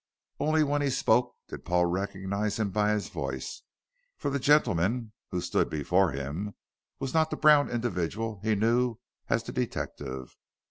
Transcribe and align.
Only 0.39 0.63
when 0.63 0.81
he 0.81 0.89
spoke 0.89 1.35
did 1.47 1.63
Paul 1.63 1.85
recognize 1.85 2.57
him 2.57 2.71
by 2.71 2.89
his 2.89 3.09
voice, 3.09 3.61
for 4.17 4.31
the 4.31 4.39
gentleman 4.39 5.11
who 5.29 5.39
stood 5.39 5.69
before 5.69 6.09
him 6.11 6.55
was 6.97 7.13
not 7.13 7.29
the 7.29 7.37
brown 7.37 7.69
individual 7.69 8.39
he 8.41 8.55
knew 8.55 8.97
as 9.29 9.43
the 9.43 9.51
detective. 9.51 10.35